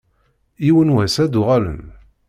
Yiwen 0.65 0.89
n 0.91 0.95
wass 0.95 1.15
ad 1.23 1.29
d-uɣalen. 1.31 1.83